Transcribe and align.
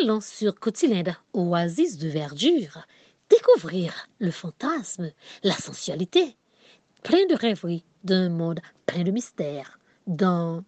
Allons 0.00 0.20
sur 0.20 0.58
Cotilinde, 0.58 1.14
oasis 1.32 1.98
de 1.98 2.08
verdure, 2.08 2.86
découvrir 3.30 4.08
le 4.18 4.30
fantasme, 4.30 5.10
la 5.42 5.54
sensualité, 5.54 6.36
plein 7.02 7.26
de 7.26 7.34
rêveries 7.34 7.84
d'un 8.04 8.28
monde 8.28 8.60
plein 8.86 9.02
de 9.02 9.10
mystères. 9.10 9.78
Dans 10.06 10.64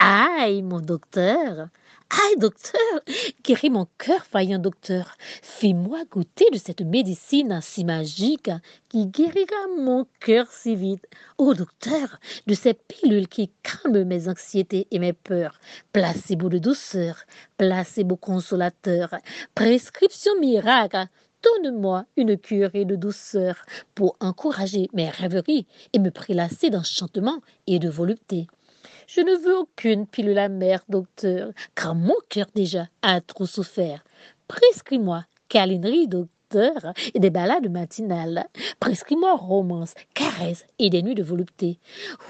Aïe, 0.00 0.62
mon 0.62 0.80
docteur, 0.80 1.68
Aïe, 2.10 2.36
docteur, 2.38 3.00
guéris 3.44 3.68
mon 3.68 3.86
cœur, 3.98 4.24
vaillant 4.32 4.58
docteur. 4.58 5.16
Fais-moi 5.42 6.04
goûter 6.10 6.46
de 6.52 6.58
cette 6.58 6.80
médecine 6.80 7.58
si 7.62 7.84
magique 7.84 8.50
qui 8.88 9.06
guérira 9.06 9.66
mon 9.76 10.06
cœur 10.20 10.46
si 10.50 10.74
vite. 10.76 11.04
Oh, 11.36 11.52
docteur, 11.52 12.18
de 12.46 12.54
ces 12.54 12.74
pilules 12.74 13.28
qui 13.28 13.50
calment 13.62 14.04
mes 14.04 14.28
anxiétés 14.28 14.86
et 14.90 14.98
mes 14.98 15.12
peurs. 15.12 15.60
Placebo 15.92 16.48
de 16.48 16.58
douceur, 16.58 17.16
placebo 17.56 18.16
consolateur, 18.16 19.14
prescription 19.54 20.32
miracle. 20.40 21.06
Donne-moi 21.42 22.04
une 22.16 22.38
curée 22.38 22.84
de 22.84 22.96
douceur 22.96 23.56
pour 23.94 24.16
encourager 24.20 24.88
mes 24.92 25.10
rêveries 25.10 25.66
et 25.92 25.98
me 25.98 26.10
prélasser 26.10 26.70
d'enchantement 26.70 27.40
et 27.66 27.78
de 27.78 27.88
volupté. 27.88 28.46
Je 29.06 29.20
ne 29.20 29.36
veux 29.36 29.56
aucune 29.56 30.06
pilule 30.06 30.38
amère, 30.38 30.82
docteur, 30.88 31.52
car 31.74 31.94
mon 31.94 32.16
cœur 32.28 32.46
déjà 32.54 32.86
a 33.02 33.20
trop 33.20 33.46
souffert. 33.46 34.04
Prescris-moi 34.48 35.24
câlinerie, 35.48 36.08
docteur, 36.08 36.92
et 37.14 37.20
des 37.20 37.30
balades 37.30 37.70
matinales. 37.70 38.46
Prescris-moi 38.80 39.34
romance, 39.36 39.94
caresses 40.14 40.66
et 40.78 40.90
des 40.90 41.02
nuits 41.02 41.14
de 41.14 41.22
volupté. 41.22 41.78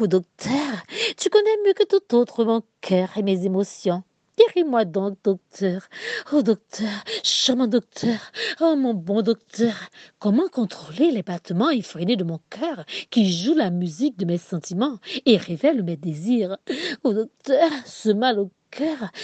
Oh, 0.01 0.07
docteur, 0.07 0.83
tu 1.17 1.31
connais 1.31 1.57
mieux 1.67 1.75
que 1.75 1.85
tout 1.85 2.17
autre 2.17 2.45
mon 2.45 2.63
cœur 2.81 3.17
et 3.17 3.23
mes 3.23 3.45
émotions. 3.45 4.03
Guéris-moi 4.39 4.85
donc, 4.85 5.19
docteur. 5.25 5.89
Oh, 6.33 6.43
docteur, 6.43 6.89
charmant 7.25 7.67
docteur. 7.67 8.19
Oh, 8.61 8.77
mon 8.77 8.95
bon 8.95 9.23
docteur. 9.23 9.75
Comment 10.19 10.49
contrôler 10.49 11.11
les 11.11 11.23
battements 11.23 11.71
effrénés 11.71 12.17
de 12.17 12.25
mon 12.25 12.39
cœur 12.51 12.85
qui 13.11 13.33
joue 13.33 13.55
la 13.55 13.71
musique 13.71 14.17
de 14.19 14.25
mes 14.25 14.39
sentiments 14.39 14.99
et 15.27 15.37
révèle 15.37 15.83
mes 15.83 15.97
désirs? 15.97 16.57
Oh, 17.05 17.13
docteur, 17.13 17.71
ce 17.85 18.11
mal 18.11 18.39
au 18.39 18.51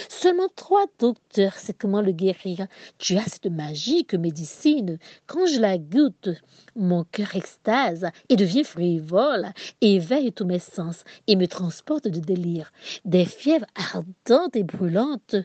Seulement 0.09 0.49
trois 0.55 0.85
docteurs 0.99 1.53
c'est 1.55 1.77
comment 1.77 2.01
le 2.01 2.11
guérir. 2.11 2.67
Tu 2.97 3.17
as 3.17 3.23
cette 3.25 3.45
magique 3.45 4.13
médecine. 4.13 4.97
Quand 5.27 5.45
je 5.45 5.59
la 5.59 5.77
goûte, 5.77 6.29
mon 6.75 7.03
cœur 7.05 7.35
extase 7.35 8.07
et 8.29 8.35
devient 8.35 8.63
frivole, 8.63 9.47
éveille 9.81 10.33
tous 10.33 10.45
mes 10.45 10.59
sens 10.59 11.03
et 11.27 11.35
me 11.35 11.47
transporte 11.47 12.07
de 12.07 12.19
délire. 12.19 12.71
Des 13.05 13.25
fièvres 13.25 13.65
ardentes 13.75 14.55
et 14.55 14.63
brûlantes. 14.63 15.35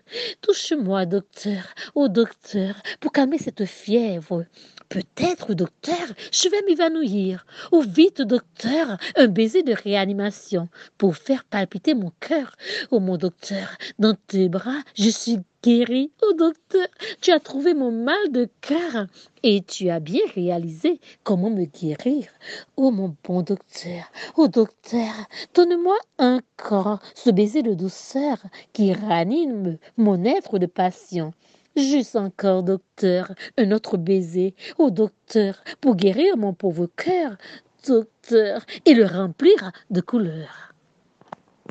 Touche-moi, 0.40 1.06
docteur, 1.06 1.62
ô 1.94 2.08
docteur, 2.08 2.74
pour 3.00 3.12
calmer 3.12 3.38
cette 3.38 3.64
fièvre. 3.64 4.44
Peut-être, 4.88 5.54
docteur, 5.54 6.08
je 6.32 6.48
vais 6.48 6.62
m'évanouir. 6.62 7.46
Ou 7.70 7.80
vite, 7.80 8.22
docteur, 8.22 8.98
un 9.14 9.28
baiser 9.28 9.62
de 9.62 9.72
réanimation 9.72 10.68
pour 10.98 11.16
faire 11.16 11.44
palpiter 11.44 11.94
mon 11.94 12.10
cœur. 12.18 12.56
Oh 12.90 12.98
mon 12.98 13.16
docteur, 13.16 13.68
dans 13.98 14.16
tes 14.26 14.48
bras, 14.48 14.82
je 14.94 15.10
suis 15.10 15.38
guéri. 15.62 16.10
Oh 16.22 16.32
docteur, 16.38 16.86
tu 17.20 17.32
as 17.32 17.40
trouvé 17.40 17.74
mon 17.74 17.90
mal 17.90 18.30
de 18.30 18.48
cœur 18.60 19.06
et 19.42 19.62
tu 19.62 19.90
as 19.90 20.00
bien 20.00 20.22
réalisé 20.34 21.00
comment 21.22 21.50
me 21.50 21.64
guérir. 21.64 22.26
Oh 22.76 22.90
mon 22.90 23.14
bon 23.24 23.42
docteur, 23.42 24.04
oh 24.36 24.48
docteur, 24.48 25.12
donne-moi 25.54 25.96
encore 26.18 27.00
ce 27.14 27.30
baiser 27.30 27.62
de 27.62 27.74
douceur 27.74 28.38
qui 28.72 28.92
ranime 28.92 29.78
mon 29.96 30.24
être 30.24 30.58
de 30.58 30.66
passion. 30.66 31.32
Juste 31.76 32.16
encore, 32.16 32.64
docteur, 32.64 33.32
un 33.56 33.70
autre 33.70 33.96
baiser. 33.96 34.54
Oh, 34.78 34.90
docteur, 34.90 35.62
pour 35.80 35.94
guérir 35.94 36.36
mon 36.36 36.52
pauvre 36.52 36.86
cœur, 36.96 37.36
docteur, 37.86 38.66
et 38.86 38.94
le 38.94 39.06
remplir 39.06 39.70
de 39.90 40.00
couleurs. 40.00 40.69